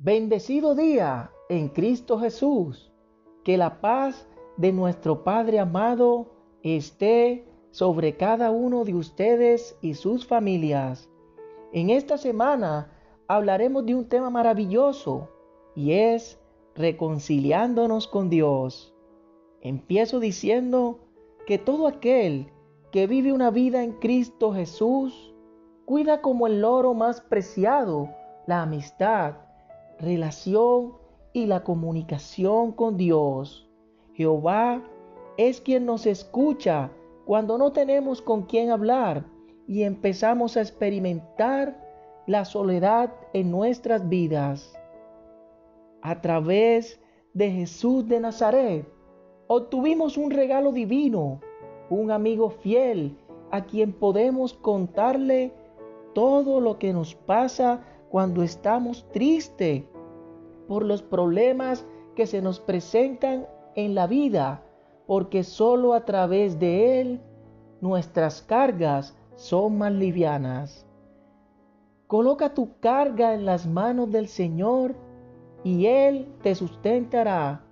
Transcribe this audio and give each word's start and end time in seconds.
Bendecido 0.00 0.76
día 0.76 1.32
en 1.48 1.66
Cristo 1.70 2.20
Jesús. 2.20 2.92
Que 3.42 3.56
la 3.56 3.80
paz 3.80 4.28
de 4.56 4.70
nuestro 4.70 5.24
Padre 5.24 5.58
amado 5.58 6.28
esté 6.62 7.44
sobre 7.72 8.16
cada 8.16 8.52
uno 8.52 8.84
de 8.84 8.94
ustedes 8.94 9.76
y 9.82 9.94
sus 9.94 10.24
familias. 10.24 11.10
En 11.72 11.90
esta 11.90 12.16
semana 12.16 12.92
hablaremos 13.26 13.84
de 13.86 13.96
un 13.96 14.08
tema 14.08 14.30
maravilloso 14.30 15.30
y 15.74 15.90
es 15.90 16.38
reconciliándonos 16.76 18.06
con 18.06 18.30
Dios. 18.30 18.94
Empiezo 19.62 20.20
diciendo 20.20 21.00
que 21.44 21.58
todo 21.58 21.88
aquel 21.88 22.52
que 22.92 23.08
vive 23.08 23.32
una 23.32 23.50
vida 23.50 23.82
en 23.82 23.94
Cristo 23.94 24.52
Jesús 24.52 25.34
cuida 25.86 26.22
como 26.22 26.46
el 26.46 26.64
oro 26.64 26.94
más 26.94 27.20
preciado 27.20 28.08
la 28.46 28.62
amistad, 28.62 29.47
relación 30.00 30.94
y 31.32 31.46
la 31.46 31.62
comunicación 31.62 32.72
con 32.72 32.96
Dios. 32.96 33.68
Jehová 34.14 34.82
es 35.36 35.60
quien 35.60 35.86
nos 35.86 36.06
escucha 36.06 36.90
cuando 37.24 37.58
no 37.58 37.72
tenemos 37.72 38.22
con 38.22 38.42
quién 38.42 38.70
hablar 38.70 39.24
y 39.66 39.82
empezamos 39.82 40.56
a 40.56 40.62
experimentar 40.62 41.78
la 42.26 42.44
soledad 42.44 43.12
en 43.32 43.50
nuestras 43.50 44.08
vidas. 44.08 44.74
A 46.02 46.20
través 46.20 47.00
de 47.34 47.50
Jesús 47.50 48.08
de 48.08 48.20
Nazaret, 48.20 48.86
obtuvimos 49.46 50.16
un 50.16 50.30
regalo 50.30 50.72
divino, 50.72 51.40
un 51.90 52.10
amigo 52.10 52.50
fiel 52.50 53.16
a 53.50 53.64
quien 53.64 53.92
podemos 53.92 54.54
contarle 54.54 55.52
todo 56.14 56.60
lo 56.60 56.78
que 56.78 56.92
nos 56.92 57.14
pasa 57.14 57.82
cuando 58.10 58.42
estamos 58.42 59.06
tristes 59.12 59.84
por 60.68 60.84
los 60.84 61.02
problemas 61.02 61.84
que 62.14 62.26
se 62.26 62.42
nos 62.42 62.60
presentan 62.60 63.48
en 63.74 63.94
la 63.94 64.06
vida, 64.06 64.62
porque 65.06 65.42
solo 65.42 65.94
a 65.94 66.04
través 66.04 66.58
de 66.60 67.00
Él 67.00 67.20
nuestras 67.80 68.42
cargas 68.42 69.16
son 69.34 69.78
más 69.78 69.92
livianas. 69.92 70.86
Coloca 72.06 72.54
tu 72.54 72.78
carga 72.80 73.34
en 73.34 73.44
las 73.44 73.66
manos 73.66 74.10
del 74.10 74.28
Señor 74.28 74.94
y 75.64 75.86
Él 75.86 76.28
te 76.42 76.54
sustentará. 76.54 77.64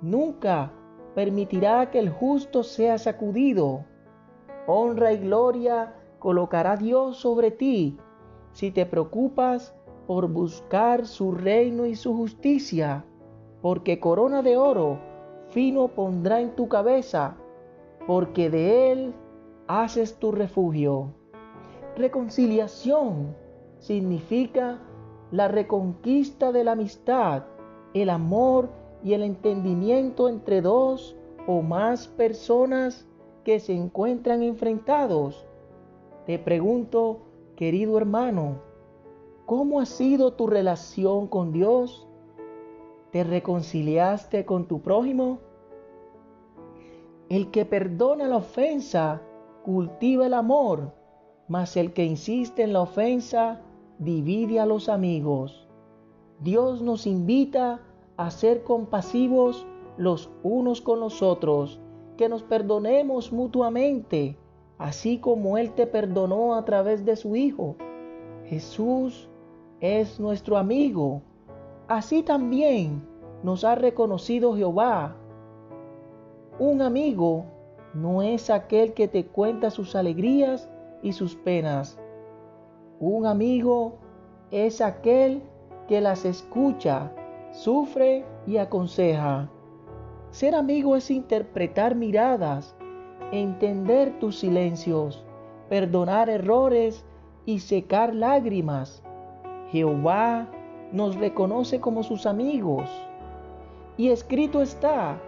Nunca 0.00 0.72
permitirá 1.14 1.90
que 1.90 1.98
el 1.98 2.10
justo 2.10 2.62
sea 2.62 2.98
sacudido. 2.98 3.84
Honra 4.66 5.12
y 5.12 5.18
gloria 5.18 5.94
colocará 6.18 6.76
Dios 6.76 7.16
sobre 7.16 7.50
ti 7.50 7.98
si 8.52 8.70
te 8.70 8.86
preocupas 8.86 9.74
por 10.08 10.26
buscar 10.26 11.06
su 11.06 11.32
reino 11.32 11.84
y 11.84 11.94
su 11.94 12.16
justicia, 12.16 13.04
porque 13.60 14.00
corona 14.00 14.40
de 14.40 14.56
oro 14.56 14.98
fino 15.50 15.88
pondrá 15.88 16.40
en 16.40 16.56
tu 16.56 16.66
cabeza, 16.66 17.36
porque 18.06 18.48
de 18.48 18.90
él 18.90 19.14
haces 19.66 20.18
tu 20.18 20.32
refugio. 20.32 21.12
Reconciliación 21.94 23.36
significa 23.76 24.78
la 25.30 25.46
reconquista 25.46 26.52
de 26.52 26.64
la 26.64 26.72
amistad, 26.72 27.44
el 27.92 28.08
amor 28.08 28.70
y 29.04 29.12
el 29.12 29.22
entendimiento 29.22 30.30
entre 30.30 30.62
dos 30.62 31.16
o 31.46 31.60
más 31.60 32.08
personas 32.08 33.06
que 33.44 33.60
se 33.60 33.74
encuentran 33.74 34.42
enfrentados. 34.42 35.46
Te 36.24 36.38
pregunto, 36.38 37.28
Querido 37.58 37.98
hermano, 37.98 38.67
¿cómo 39.48 39.80
ha 39.80 39.86
sido 39.86 40.34
tu 40.34 40.46
relación 40.46 41.26
con 41.26 41.52
Dios? 41.52 42.06
¿Te 43.12 43.24
reconciliaste 43.24 44.44
con 44.44 44.68
tu 44.68 44.82
prójimo? 44.82 45.38
El 47.30 47.50
que 47.50 47.64
perdona 47.64 48.28
la 48.28 48.36
ofensa 48.36 49.22
cultiva 49.64 50.26
el 50.26 50.34
amor, 50.34 50.92
mas 51.48 51.78
el 51.78 51.94
que 51.94 52.04
insiste 52.04 52.62
en 52.62 52.74
la 52.74 52.82
ofensa 52.82 53.62
divide 53.98 54.60
a 54.60 54.66
los 54.66 54.90
amigos. 54.90 55.66
Dios 56.40 56.82
nos 56.82 57.06
invita 57.06 57.80
a 58.18 58.30
ser 58.30 58.64
compasivos 58.64 59.66
los 59.96 60.30
unos 60.42 60.82
con 60.82 61.00
los 61.00 61.22
otros, 61.22 61.80
que 62.18 62.28
nos 62.28 62.42
perdonemos 62.42 63.32
mutuamente 63.32 64.36
así 64.76 65.16
como 65.16 65.56
Él 65.56 65.72
te 65.72 65.86
perdonó 65.86 66.54
a 66.54 66.66
través 66.66 67.06
de 67.06 67.16
su 67.16 67.34
Hijo. 67.34 67.76
Jesús 68.44 69.30
es 69.80 70.18
nuestro 70.18 70.56
amigo. 70.56 71.22
Así 71.86 72.22
también 72.22 73.06
nos 73.42 73.64
ha 73.64 73.74
reconocido 73.74 74.56
Jehová. 74.56 75.16
Un 76.58 76.82
amigo 76.82 77.44
no 77.94 78.22
es 78.22 78.50
aquel 78.50 78.92
que 78.94 79.08
te 79.08 79.26
cuenta 79.26 79.70
sus 79.70 79.94
alegrías 79.94 80.68
y 81.02 81.12
sus 81.12 81.36
penas. 81.36 81.98
Un 83.00 83.26
amigo 83.26 83.98
es 84.50 84.80
aquel 84.80 85.42
que 85.86 86.00
las 86.00 86.24
escucha, 86.24 87.12
sufre 87.52 88.24
y 88.46 88.56
aconseja. 88.56 89.48
Ser 90.30 90.54
amigo 90.54 90.96
es 90.96 91.10
interpretar 91.10 91.94
miradas, 91.94 92.76
entender 93.32 94.18
tus 94.18 94.38
silencios, 94.38 95.24
perdonar 95.68 96.28
errores 96.28 97.04
y 97.46 97.60
secar 97.60 98.14
lágrimas. 98.14 99.02
Jehová 99.70 100.48
nos 100.92 101.16
reconoce 101.16 101.80
como 101.80 102.02
sus 102.02 102.26
amigos. 102.26 102.88
Y 103.96 104.08
escrito 104.10 104.62
está, 104.62 105.20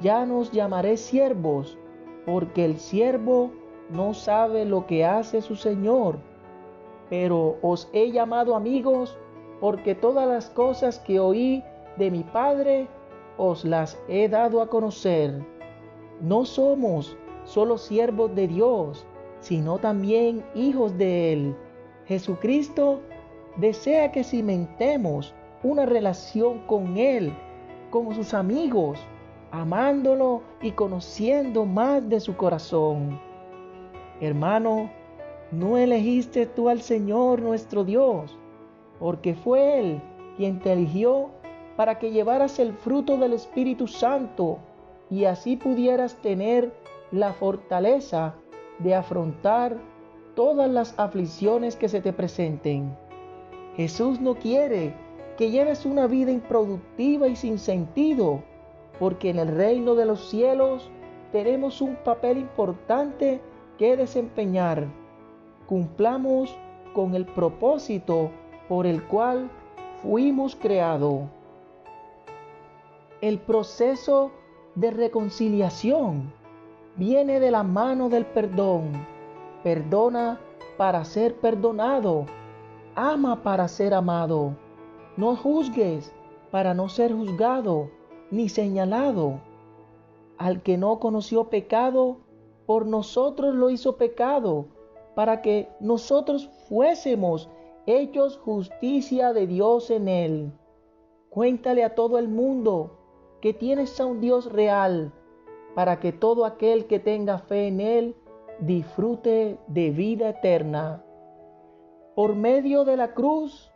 ya 0.00 0.26
nos 0.26 0.52
llamaré 0.52 0.96
siervos, 0.96 1.78
porque 2.26 2.64
el 2.64 2.78
siervo 2.78 3.50
no 3.90 4.14
sabe 4.14 4.64
lo 4.64 4.86
que 4.86 5.04
hace 5.04 5.42
su 5.42 5.56
Señor. 5.56 6.18
Pero 7.10 7.58
os 7.62 7.88
he 7.92 8.12
llamado 8.12 8.54
amigos, 8.54 9.18
porque 9.60 9.94
todas 9.94 10.28
las 10.28 10.50
cosas 10.50 10.98
que 10.98 11.20
oí 11.20 11.62
de 11.96 12.10
mi 12.10 12.22
Padre 12.22 12.88
os 13.36 13.64
las 13.64 13.98
he 14.08 14.28
dado 14.28 14.60
a 14.60 14.68
conocer. 14.68 15.44
No 16.20 16.44
somos 16.44 17.16
solo 17.44 17.78
siervos 17.78 18.34
de 18.34 18.48
Dios, 18.48 19.06
sino 19.40 19.78
también 19.78 20.44
hijos 20.54 20.96
de 20.96 21.32
Él. 21.32 21.56
Jesucristo 22.06 23.00
desea 23.56 24.10
que 24.12 24.24
cimentemos 24.24 25.34
una 25.62 25.86
relación 25.86 26.60
con 26.66 26.96
Él, 26.96 27.32
como 27.90 28.14
sus 28.14 28.34
amigos, 28.34 28.98
amándolo 29.50 30.42
y 30.60 30.72
conociendo 30.72 31.64
más 31.64 32.08
de 32.08 32.20
su 32.20 32.36
corazón. 32.36 33.20
Hermano, 34.20 34.90
no 35.52 35.78
elegiste 35.78 36.46
tú 36.46 36.68
al 36.68 36.82
Señor 36.82 37.40
nuestro 37.40 37.84
Dios, 37.84 38.36
porque 38.98 39.34
fue 39.34 39.78
Él 39.78 40.02
quien 40.36 40.58
te 40.60 40.72
eligió 40.72 41.30
para 41.76 41.98
que 41.98 42.10
llevaras 42.10 42.58
el 42.58 42.72
fruto 42.72 43.16
del 43.16 43.32
Espíritu 43.32 43.86
Santo 43.86 44.58
y 45.10 45.24
así 45.24 45.56
pudieras 45.56 46.16
tener 46.16 46.72
la 47.10 47.32
fortaleza 47.32 48.34
de 48.80 48.94
afrontar 48.94 49.76
todas 50.34 50.68
las 50.68 50.98
aflicciones 50.98 51.76
que 51.76 51.88
se 51.88 52.00
te 52.00 52.12
presenten. 52.12 52.96
Jesús 53.76 54.20
no 54.20 54.36
quiere 54.36 54.94
que 55.36 55.50
lleves 55.50 55.84
una 55.84 56.06
vida 56.06 56.30
improductiva 56.30 57.26
y 57.28 57.36
sin 57.36 57.58
sentido, 57.58 58.42
porque 58.98 59.30
en 59.30 59.38
el 59.38 59.48
reino 59.48 59.94
de 59.94 60.06
los 60.06 60.28
cielos 60.28 60.90
tenemos 61.32 61.80
un 61.80 61.96
papel 61.96 62.38
importante 62.38 63.40
que 63.78 63.96
desempeñar. 63.96 64.86
Cumplamos 65.66 66.56
con 66.94 67.14
el 67.14 67.26
propósito 67.26 68.30
por 68.68 68.86
el 68.86 69.02
cual 69.02 69.50
fuimos 70.02 70.54
creados. 70.54 71.22
El 73.20 73.40
proceso 73.40 74.30
de 74.74 74.90
reconciliación 74.90 76.32
viene 76.96 77.40
de 77.40 77.50
la 77.50 77.62
mano 77.62 78.08
del 78.08 78.26
perdón. 78.26 78.92
Perdona 79.64 80.38
para 80.76 81.04
ser 81.04 81.34
perdonado. 81.36 82.26
Ama 82.94 83.42
para 83.42 83.68
ser 83.68 83.94
amado. 83.94 84.56
No 85.16 85.36
juzgues 85.36 86.12
para 86.50 86.74
no 86.74 86.88
ser 86.88 87.12
juzgado 87.12 87.90
ni 88.30 88.48
señalado. 88.48 89.40
Al 90.38 90.62
que 90.62 90.76
no 90.76 90.98
conoció 90.98 91.50
pecado, 91.50 92.18
por 92.66 92.86
nosotros 92.86 93.54
lo 93.54 93.70
hizo 93.70 93.96
pecado, 93.96 94.66
para 95.14 95.42
que 95.42 95.68
nosotros 95.80 96.48
fuésemos 96.68 97.48
hechos 97.86 98.38
justicia 98.38 99.32
de 99.32 99.46
Dios 99.46 99.90
en 99.90 100.08
él. 100.08 100.52
Cuéntale 101.30 101.84
a 101.84 101.94
todo 101.94 102.18
el 102.18 102.28
mundo 102.28 102.98
que 103.40 103.52
tienes 103.52 104.00
a 104.00 104.06
un 104.06 104.20
Dios 104.20 104.50
real 104.50 105.12
para 105.74 105.98
que 106.00 106.12
todo 106.12 106.44
aquel 106.44 106.86
que 106.86 106.98
tenga 106.98 107.38
fe 107.38 107.66
en 107.66 107.80
Él 107.80 108.16
disfrute 108.60 109.58
de 109.66 109.90
vida 109.90 110.30
eterna. 110.30 111.03
Por 112.14 112.36
medio 112.36 112.84
de 112.84 112.96
la 112.96 113.12
cruz, 113.12 113.72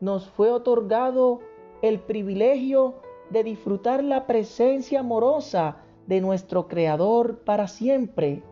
nos 0.00 0.26
fue 0.30 0.50
otorgado 0.50 1.40
el 1.82 2.00
privilegio 2.00 2.94
de 3.28 3.44
disfrutar 3.44 4.02
la 4.02 4.26
presencia 4.26 5.00
amorosa 5.00 5.76
de 6.06 6.22
nuestro 6.22 6.68
Creador 6.68 7.40
para 7.40 7.68
siempre. 7.68 8.42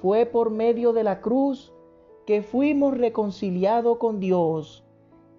Fue 0.00 0.24
por 0.24 0.50
medio 0.50 0.94
de 0.94 1.04
la 1.04 1.20
cruz 1.20 1.74
que 2.26 2.42
fuimos 2.42 2.96
reconciliados 2.96 3.98
con 3.98 4.20
Dios. 4.20 4.84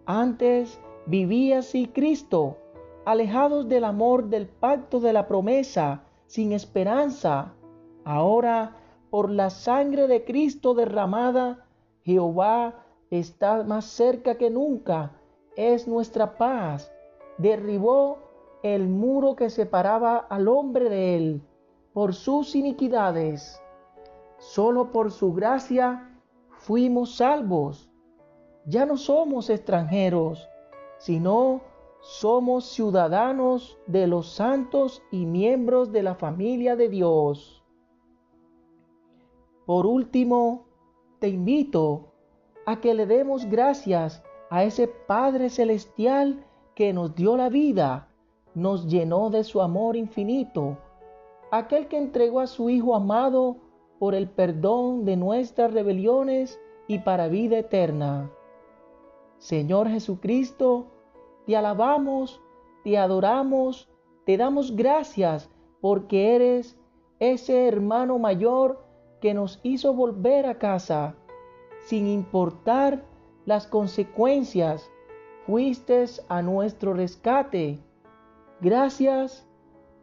Antes 0.05 0.79
vivía 1.07 1.59
así 1.59 1.87
Cristo, 1.87 2.57
alejados 3.03 3.67
del 3.67 3.83
amor 3.83 4.25
del 4.25 4.47
pacto 4.47 4.99
de 4.99 5.13
la 5.13 5.27
promesa, 5.27 6.03
sin 6.27 6.51
esperanza. 6.51 7.53
Ahora, 8.05 8.77
por 9.09 9.31
la 9.31 9.49
sangre 9.49 10.07
de 10.07 10.23
Cristo 10.23 10.75
derramada, 10.75 11.65
Jehová 12.03 12.83
está 13.11 13.63
más 13.63 13.85
cerca 13.85 14.35
que 14.35 14.49
nunca, 14.49 15.13
es 15.55 15.87
nuestra 15.87 16.37
paz. 16.37 16.91
Derribó 17.37 18.19
el 18.63 18.87
muro 18.87 19.35
que 19.35 19.49
separaba 19.49 20.17
al 20.17 20.47
hombre 20.47 20.89
de 20.89 21.15
él 21.15 21.41
por 21.93 22.13
sus 22.13 22.55
iniquidades. 22.55 23.61
Solo 24.37 24.91
por 24.91 25.11
su 25.11 25.33
gracia 25.33 26.19
fuimos 26.51 27.15
salvos. 27.15 27.89
Ya 28.65 28.85
no 28.85 28.97
somos 28.97 29.49
extranjeros, 29.49 30.47
sino 30.97 31.61
somos 32.01 32.65
ciudadanos 32.65 33.77
de 33.87 34.07
los 34.07 34.29
santos 34.31 35.01
y 35.11 35.25
miembros 35.25 35.91
de 35.91 36.03
la 36.03 36.15
familia 36.15 36.75
de 36.75 36.89
Dios. 36.89 37.63
Por 39.65 39.85
último, 39.85 40.65
te 41.19 41.29
invito 41.29 42.06
a 42.67 42.81
que 42.81 42.93
le 42.93 43.05
demos 43.05 43.45
gracias 43.45 44.21
a 44.49 44.65
ese 44.65 44.89
Padre 44.89 45.49
Celestial 45.49 46.45
que 46.75 46.91
nos 46.91 47.15
dio 47.15 47.37
la 47.37 47.47
vida, 47.47 48.09
nos 48.55 48.87
llenó 48.87 49.29
de 49.29 49.45
su 49.45 49.61
amor 49.61 49.95
infinito, 49.95 50.77
aquel 51.49 51.87
que 51.87 51.97
entregó 51.97 52.41
a 52.41 52.47
su 52.47 52.69
Hijo 52.69 52.93
amado 52.93 53.55
por 53.99 54.13
el 54.13 54.29
perdón 54.29 55.05
de 55.05 55.15
nuestras 55.15 55.73
rebeliones 55.73 56.59
y 56.89 56.99
para 56.99 57.29
vida 57.29 57.57
eterna. 57.57 58.29
Señor 59.37 59.87
Jesucristo, 59.87 60.87
te 61.45 61.55
alabamos, 61.55 62.41
te 62.83 62.97
adoramos, 62.97 63.89
te 64.25 64.35
damos 64.35 64.75
gracias 64.75 65.49
porque 65.79 66.35
eres 66.35 66.77
ese 67.19 67.65
hermano 67.65 68.19
mayor 68.19 68.83
que 69.21 69.33
nos 69.33 69.61
hizo 69.63 69.93
volver 69.93 70.45
a 70.45 70.57
casa 70.57 71.15
sin 71.87 72.05
importar 72.05 73.01
las 73.45 73.65
consecuencias, 73.65 74.91
fuiste 75.45 76.03
a 76.27 76.41
nuestro 76.41 76.93
rescate. 76.93 77.79
Gracias 78.59 79.47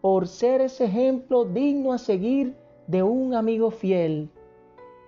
por 0.00 0.26
ser 0.26 0.62
ese 0.62 0.86
ejemplo 0.86 1.44
digno 1.44 1.92
a 1.92 1.98
seguir 1.98 2.56
de 2.86 3.02
un 3.02 3.34
amigo 3.34 3.70
fiel. 3.70 4.31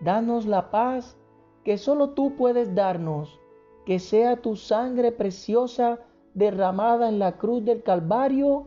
Danos 0.02 0.44
la 0.44 0.70
paz 0.70 1.16
que 1.64 1.78
solo 1.78 2.10
tú 2.10 2.36
puedes 2.36 2.74
darnos, 2.74 3.40
que 3.86 3.98
sea 3.98 4.36
tu 4.36 4.54
sangre 4.54 5.12
preciosa 5.12 6.00
derramada 6.34 7.08
en 7.08 7.18
la 7.18 7.38
cruz 7.38 7.64
del 7.64 7.82
Calvario, 7.82 8.66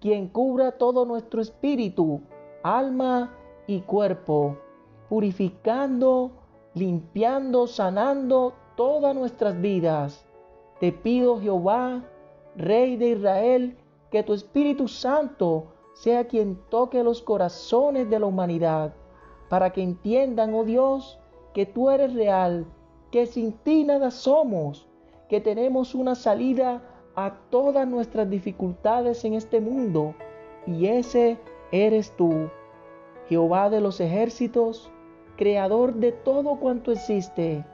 quien 0.00 0.26
cubra 0.26 0.72
todo 0.72 1.06
nuestro 1.06 1.40
espíritu, 1.40 2.20
alma 2.64 3.32
y 3.68 3.82
cuerpo, 3.82 4.58
purificando 5.08 6.32
limpiando, 6.74 7.66
sanando 7.66 8.54
todas 8.76 9.14
nuestras 9.14 9.60
vidas. 9.60 10.26
Te 10.80 10.92
pido, 10.92 11.40
Jehová, 11.40 12.04
Rey 12.56 12.96
de 12.96 13.10
Israel, 13.10 13.76
que 14.10 14.22
tu 14.22 14.32
Espíritu 14.32 14.88
Santo 14.88 15.66
sea 15.94 16.26
quien 16.26 16.56
toque 16.68 17.02
los 17.02 17.22
corazones 17.22 18.10
de 18.10 18.18
la 18.18 18.26
humanidad, 18.26 18.94
para 19.48 19.72
que 19.72 19.82
entiendan, 19.82 20.54
oh 20.54 20.64
Dios, 20.64 21.18
que 21.52 21.66
tú 21.66 21.90
eres 21.90 22.12
real, 22.14 22.66
que 23.12 23.26
sin 23.26 23.52
ti 23.52 23.84
nada 23.84 24.10
somos, 24.10 24.88
que 25.28 25.40
tenemos 25.40 25.94
una 25.94 26.16
salida 26.16 26.82
a 27.14 27.34
todas 27.50 27.86
nuestras 27.86 28.28
dificultades 28.28 29.24
en 29.24 29.34
este 29.34 29.60
mundo, 29.60 30.14
y 30.66 30.86
ese 30.86 31.38
eres 31.70 32.10
tú, 32.16 32.50
Jehová 33.28 33.70
de 33.70 33.80
los 33.80 34.00
ejércitos, 34.00 34.90
Creador 35.36 35.94
de 35.94 36.12
todo 36.12 36.56
cuanto 36.60 36.92
existe, 36.92 37.64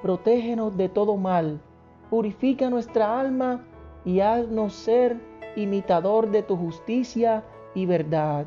protégenos 0.00 0.76
de 0.76 0.88
todo 0.88 1.16
mal, 1.16 1.60
purifica 2.08 2.70
nuestra 2.70 3.20
alma 3.20 3.64
y 4.04 4.20
haznos 4.20 4.72
ser 4.74 5.20
imitador 5.56 6.30
de 6.30 6.42
tu 6.42 6.56
justicia 6.56 7.44
y 7.74 7.86
verdad. 7.86 8.46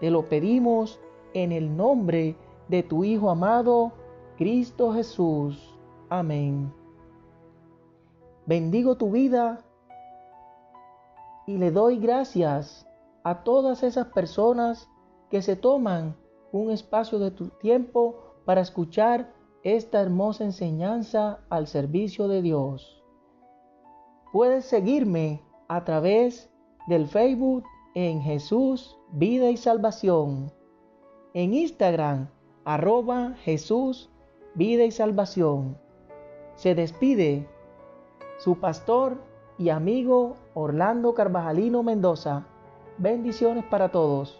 Te 0.00 0.10
lo 0.10 0.28
pedimos 0.28 0.98
en 1.34 1.52
el 1.52 1.76
nombre 1.76 2.36
de 2.68 2.82
tu 2.82 3.04
Hijo 3.04 3.30
amado, 3.30 3.92
Cristo 4.38 4.92
Jesús. 4.92 5.78
Amén. 6.08 6.72
Bendigo 8.46 8.96
tu 8.96 9.10
vida 9.10 9.60
y 11.46 11.58
le 11.58 11.70
doy 11.70 11.98
gracias 11.98 12.86
a 13.24 13.44
todas 13.44 13.82
esas 13.82 14.06
personas 14.06 14.88
que 15.30 15.42
se 15.42 15.56
toman 15.56 16.16
un 16.52 16.70
espacio 16.70 17.18
de 17.18 17.30
tu 17.30 17.48
tiempo 17.48 18.34
para 18.44 18.60
escuchar 18.60 19.32
esta 19.62 20.00
hermosa 20.00 20.44
enseñanza 20.44 21.40
al 21.50 21.66
servicio 21.66 22.28
de 22.28 22.42
Dios. 22.42 23.02
Puedes 24.32 24.64
seguirme 24.64 25.42
a 25.68 25.84
través 25.84 26.50
del 26.86 27.06
Facebook 27.06 27.64
en 27.94 28.22
Jesús, 28.22 28.98
Vida 29.12 29.50
y 29.50 29.56
Salvación. 29.56 30.52
En 31.34 31.52
Instagram, 31.54 32.28
arroba 32.64 33.34
Jesús, 33.42 34.10
Vida 34.54 34.84
y 34.84 34.90
Salvación. 34.90 35.78
Se 36.54 36.74
despide 36.74 37.48
su 38.38 38.58
pastor 38.58 39.22
y 39.58 39.68
amigo 39.68 40.36
Orlando 40.54 41.14
Carvajalino 41.14 41.82
Mendoza. 41.82 42.46
Bendiciones 42.98 43.64
para 43.64 43.90
todos. 43.90 44.39